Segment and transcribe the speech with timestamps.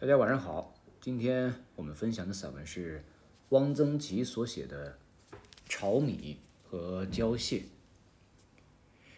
[0.00, 3.04] 大家晚上好，今天我们分享的散文是
[3.48, 4.96] 汪曾祺所写的
[5.68, 7.58] 《炒米和浇蟹》。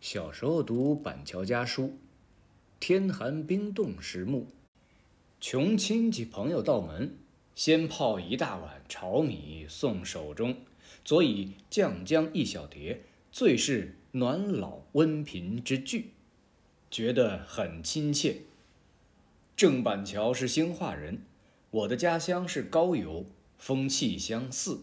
[0.00, 1.96] 小时候读板桥家书，
[2.80, 4.46] 天寒冰冻时暮，
[5.40, 7.18] 穷亲戚朋友到门，
[7.54, 10.56] 先泡一大碗炒米送手中，
[11.04, 16.10] 佐以酱姜一小碟，最是暖老温贫之具，
[16.90, 18.40] 觉得很亲切。
[19.56, 21.22] 郑板桥是兴化人，
[21.70, 23.24] 我的家乡是高邮，
[23.56, 24.82] 风气相似。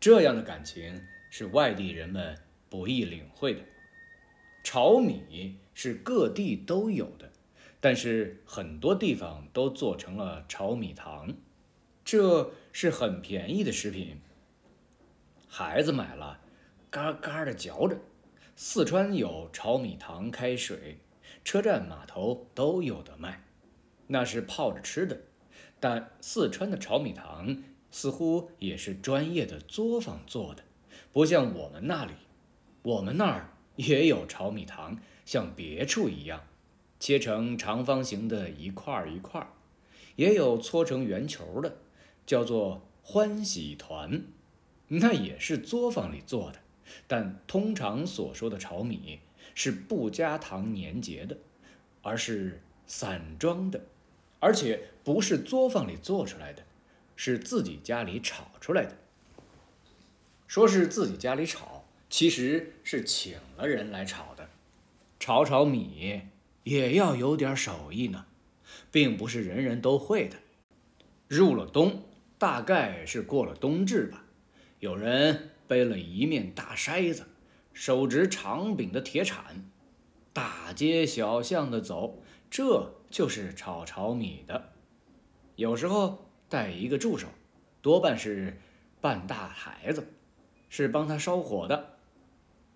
[0.00, 2.36] 这样的感情是外地人们
[2.68, 3.60] 不易领会的。
[4.64, 7.30] 炒米是各地都有的，
[7.80, 11.36] 但是很多地方都做成了炒米糖，
[12.04, 14.20] 这是很便宜的食品。
[15.46, 16.40] 孩子买了，
[16.90, 17.96] 嘎嘎的嚼着。
[18.56, 20.98] 四川有炒米糖开水，
[21.44, 23.44] 车站码头都有的卖。
[24.08, 25.20] 那是泡着吃的，
[25.78, 30.64] 但四川的炒米糖似乎也是专业的作坊做的，
[31.12, 32.12] 不像我们那里。
[32.82, 36.42] 我们那儿也有炒米糖，像别处一样，
[36.98, 39.46] 切成长方形的一块一块，
[40.16, 41.76] 也有搓成圆球的，
[42.24, 44.24] 叫做欢喜团，
[44.86, 46.60] 那也是作坊里做的。
[47.06, 49.20] 但通常所说的炒米
[49.54, 51.36] 是不加糖粘结的，
[52.00, 53.82] 而是散装的。
[54.40, 56.62] 而且不是作坊里做出来的，
[57.16, 58.96] 是自己家里炒出来的。
[60.46, 64.48] 说是自己家里炒，其实是请了人来炒的。
[65.18, 66.22] 炒炒米
[66.62, 68.26] 也要有点手艺呢，
[68.90, 70.36] 并不是人人都会的。
[71.26, 72.04] 入了冬，
[72.38, 74.24] 大概是过了冬至吧，
[74.78, 77.26] 有人背了一面大筛子，
[77.74, 79.68] 手执长柄的铁铲，
[80.32, 82.94] 大街小巷的走，这。
[83.10, 84.72] 就是炒炒米的，
[85.56, 87.28] 有时候带一个助手，
[87.80, 88.60] 多半是
[89.00, 90.12] 半大孩子，
[90.68, 91.96] 是帮他烧火的。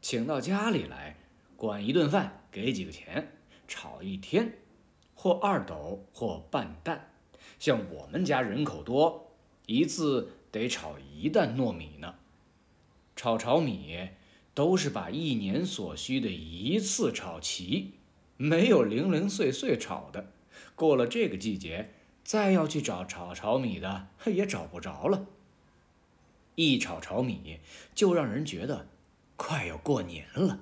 [0.00, 1.16] 请到家里来，
[1.56, 3.36] 管一顿饭，给几个钱，
[3.68, 4.58] 炒一天，
[5.14, 7.12] 或二斗，或半担。
[7.58, 9.32] 像我们家人口多，
[9.66, 12.14] 一次得炒一担糯米呢。
[13.14, 14.08] 炒炒米
[14.54, 17.99] 都是把一年所需的一次炒齐。
[18.42, 20.32] 没有零零碎碎炒的，
[20.74, 21.90] 过了这个季节，
[22.24, 25.26] 再要去找炒炒米的也找不着了。
[26.54, 27.60] 一炒炒米，
[27.94, 28.88] 就让人觉得
[29.36, 30.60] 快要过年了。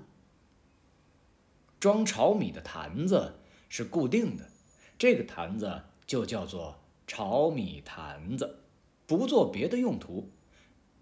[1.78, 3.38] 装炒米的坛子
[3.68, 4.50] 是固定的，
[4.98, 8.58] 这个坛子就叫做炒米坛子，
[9.06, 10.32] 不做别的用途。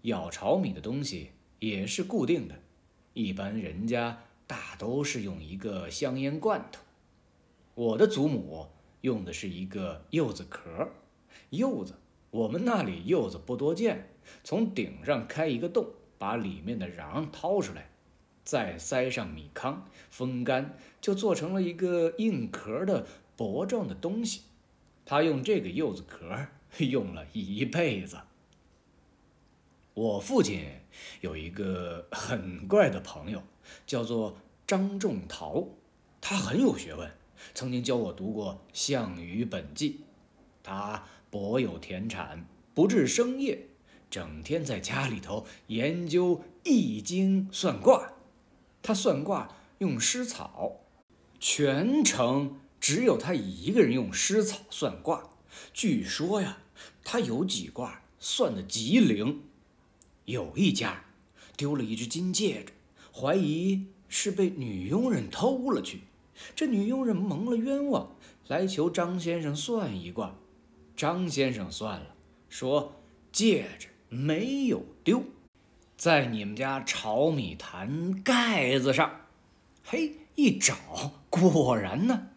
[0.03, 2.59] 舀炒米的东西也是固定的，
[3.15, 4.25] 一般人家。
[4.47, 6.81] 大都是用一个香烟罐头，
[7.75, 8.67] 我的祖母
[9.01, 10.89] 用的是一个柚子壳。
[11.49, 11.93] 柚子，
[12.31, 14.09] 我们那里柚子不多见，
[14.43, 15.85] 从顶上开一个洞，
[16.17, 17.89] 把里面的瓤掏出来，
[18.45, 23.05] 再塞上米糠，风干，就做成了一个硬壳的
[23.35, 24.43] 薄状的东西。
[25.05, 26.47] 他用这个柚子壳
[26.85, 28.17] 用了一辈子。
[29.97, 30.63] 我父亲
[31.21, 33.41] 有一个很怪的朋友，
[33.87, 34.37] 叫做
[34.67, 35.69] 张仲陶，
[36.21, 37.11] 他很有学问，
[37.55, 39.89] 曾经教我读过《项羽本纪》。
[40.61, 43.69] 他博有田产，不治生业，
[44.11, 48.13] 整天在家里头研究易经算卦。
[48.83, 50.81] 他算卦用湿草，
[51.39, 55.31] 全城只有他一个人用湿草算卦。
[55.73, 56.59] 据说呀，
[57.03, 59.41] 他有几卦算得极灵。
[60.27, 61.05] 有一家
[61.55, 62.73] 丢了一只金戒指，
[63.13, 66.01] 怀疑是被女佣人偷了去。
[66.53, 68.13] 这女佣人蒙了冤枉，
[68.49, 70.35] 来求张先生算一卦。
[70.97, 72.13] 张先生算了，
[72.49, 72.95] 说
[73.31, 75.23] 戒指没有丢，
[75.95, 79.21] 在你们家炒米坛盖子上。
[79.85, 80.75] 嘿，一找
[81.29, 82.27] 果然呢。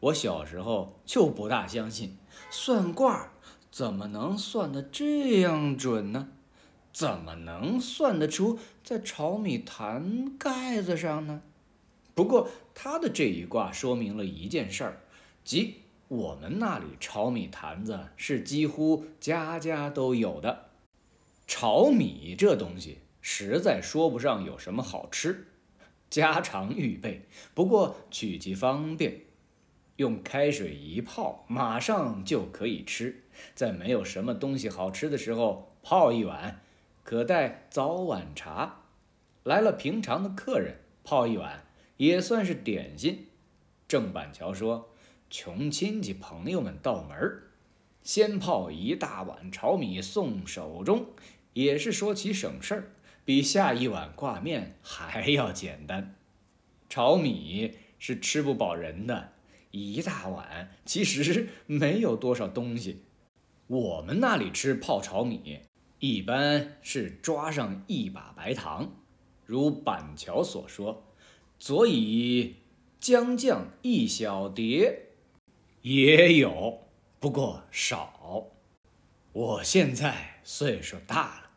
[0.00, 2.16] 我小时候就不大相信，
[2.50, 3.30] 算卦
[3.70, 6.30] 怎么能算得这样准呢？
[6.98, 11.42] 怎么能算得出在炒米坛盖子上呢？
[12.12, 15.00] 不过他的这一卦说明了一件事儿，
[15.44, 15.76] 即
[16.08, 20.70] 我们那里炒米坛子是几乎家家都有的。
[21.46, 25.46] 炒米这东西实在说不上有什么好吃，
[26.10, 29.20] 家常预备，不过取其方便，
[29.94, 33.22] 用开水一泡，马上就可以吃。
[33.54, 36.60] 在没有什么东西好吃的时候，泡一碗。
[37.08, 38.82] 可待早晚茶，
[39.42, 41.64] 来了平常的客人，泡一碗
[41.96, 43.28] 也算是点心。
[43.88, 44.90] 郑板桥说
[45.30, 47.44] ：“穷亲戚朋友们到门儿，
[48.02, 51.06] 先泡一大碗炒米送手中，
[51.54, 52.92] 也是说起省事儿，
[53.24, 56.14] 比下一碗挂面还要简单。
[56.90, 59.32] 炒米是吃不饱人的，
[59.70, 63.00] 一大碗其实没有多少东西。
[63.66, 65.60] 我们那里吃泡炒米，
[66.00, 68.92] 一般是抓上一把白糖，
[69.44, 71.04] 如板桥所说，
[71.58, 72.56] 佐以
[73.00, 75.06] 姜酱一小碟。
[75.82, 76.86] 也有，
[77.18, 78.48] 不过少。
[79.32, 81.50] 我现在岁数大了，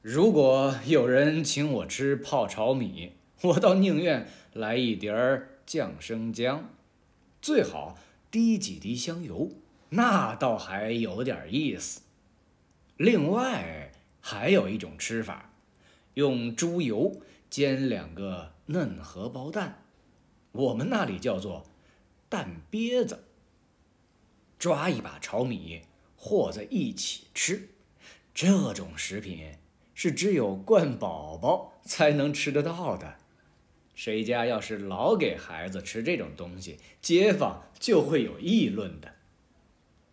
[0.00, 3.12] 如果有人请我吃泡炒米，
[3.42, 6.70] 我倒宁愿来一碟儿酱生姜，
[7.42, 7.98] 最好
[8.30, 9.50] 滴几滴香油，
[9.90, 12.02] 那倒还有点意思。
[12.96, 13.83] 另外
[14.26, 15.52] 还有一种吃法，
[16.14, 19.82] 用猪油煎两个嫩荷包蛋，
[20.52, 21.66] 我们那里叫做
[22.30, 23.24] 蛋瘪子。
[24.58, 25.82] 抓一把炒米
[26.16, 27.68] 和在一起吃，
[28.32, 29.58] 这种食品
[29.94, 33.16] 是只有惯宝宝才能吃得到的。
[33.94, 39.16] 谁家要是老给孩子吃这种东西，街坊就会有议论的。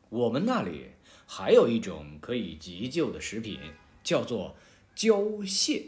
[0.09, 0.87] 我们那里
[1.25, 3.57] 还有一种可以急救的食品，
[4.03, 4.55] 叫做
[4.95, 5.85] 胶蟹。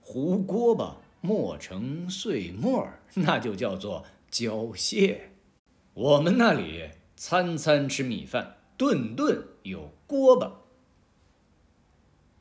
[0.00, 5.30] 糊锅巴磨成碎末儿， 那就叫做胶蟹。
[5.94, 6.90] 我们那里。
[7.16, 10.62] 餐餐吃米饭，顿顿有锅巴。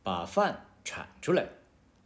[0.01, 1.47] 把饭铲出来，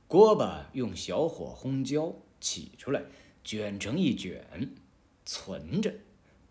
[0.06, 3.02] 锅巴用小火烘焦，起出来，
[3.42, 4.76] 卷成一卷，
[5.26, 5.92] 存着。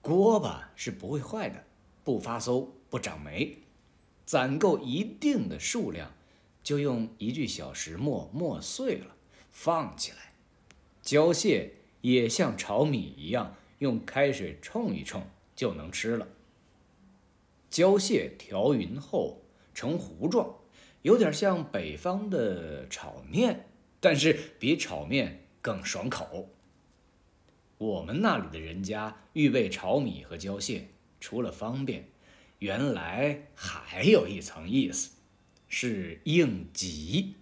[0.00, 1.62] 锅巴是不会坏的，
[2.03, 3.58] 不发馊，不长霉。
[4.26, 6.12] 攒够一定的数量，
[6.62, 9.17] 就用一具小石磨磨碎了，
[9.50, 10.34] 放起来。
[11.00, 15.26] 胶蟹也像炒米一样，用开水冲一冲。
[15.56, 16.28] 就能吃了。
[17.70, 19.40] 胶蟹调匀后
[19.73, 20.55] 成糊状，
[21.00, 23.67] 有点像北方的炒面，
[23.99, 26.50] 但是比炒面更爽口。
[27.79, 30.88] 我们那里的人家预备炒米和胶蟹，
[31.20, 32.06] 除了方便，
[32.58, 35.11] 原来还有一层意思，
[35.69, 37.35] 是应急，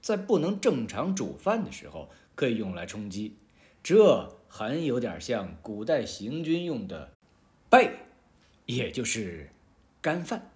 [0.00, 3.36] 在不能正常煮饭的时候可以用来充饥。
[3.82, 7.12] 这很有点像古代行军用的。
[7.70, 7.92] 备，
[8.66, 9.50] 也就是
[10.00, 10.50] 干饭。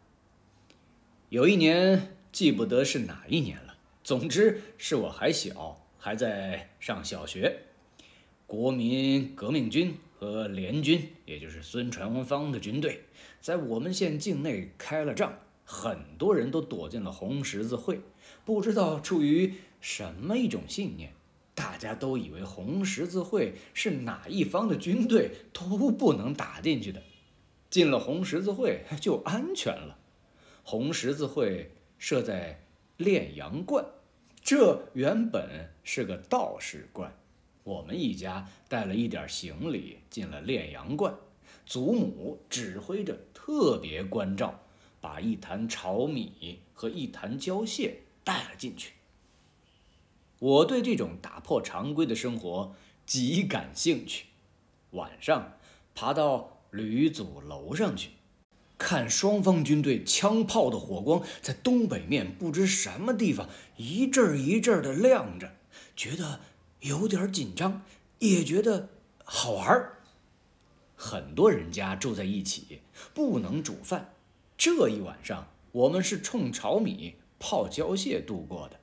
[1.31, 7.63] 有一年记不得是哪一年了，总之是我还小，还在上小学。
[8.53, 13.01] 国民革命军和联军，也就是孙传芳的军队，
[13.41, 17.99] 在我们县境内开了仗，很多人都躲进了红十字会。
[18.45, 21.15] 不知道出于什么一种信念，
[21.55, 27.03] 大家都以为红十字会是哪一方的军队都不能打进去的。
[27.71, 29.97] 进了红十字会就安全了。
[30.63, 32.63] 红十字会设在
[32.99, 33.83] 炼阳观，
[34.43, 37.17] 这原本是个道士观。
[37.65, 41.15] 我们一家带了一点行李进了炼阳观，
[41.65, 44.61] 祖母指挥着特别关照，
[45.01, 48.93] 把一坛炒米和一坛胶蟹带了进去。
[50.39, 52.75] 我对这种打破常规的生活
[53.07, 54.27] 极感兴趣。
[54.91, 55.59] 晚上
[55.95, 56.51] 爬到。
[56.73, 58.13] 吕祖楼上去，
[58.79, 65.53] 看双方军队枪炮的火光在东北面不知什么地方一阵一阵的亮着，
[65.95, 66.41] 觉得
[66.83, 67.83] 有点紧张，
[68.21, 68.91] 也觉得
[69.25, 69.93] 好玩
[70.95, 74.15] 很多人家住在一起，不能煮饭，
[74.57, 78.79] 这一晚上我们是冲炒米、泡胶蟹度过的。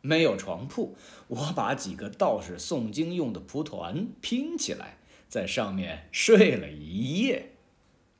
[0.00, 0.96] 没有床铺，
[1.28, 4.98] 我把几个道士诵经用的蒲团拼起来。
[5.28, 7.52] 在上面睡了一夜，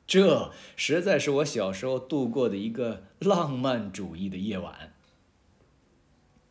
[0.07, 4.95] 这实在是我小时候度过的一个浪漫主义的夜晚。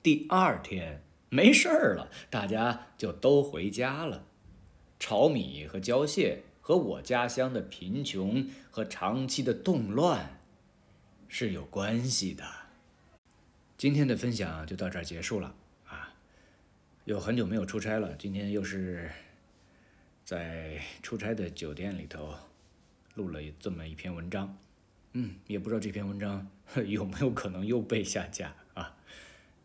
[0.03, 4.25] 第二天没事儿了，大家就都回家了。
[4.99, 10.41] 炒米和胶蟹和我家乡的贫穷和长期的动乱
[11.29, 12.43] 是有关系的。
[13.77, 15.55] 今天的分享就到这儿结束了
[15.87, 16.13] 啊！
[17.05, 19.09] 有很久没有出差了，今天又是。
[20.23, 22.33] 在出差的酒店里头
[23.15, 24.57] 录了这么一篇文章，
[25.13, 26.47] 嗯，也不知道这篇文章
[26.87, 28.95] 有没有可能又被下架啊？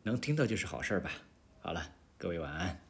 [0.03, 1.13] 能听到就是好事儿吧。
[1.67, 1.83] 好了，
[2.17, 2.86] 各位晚安。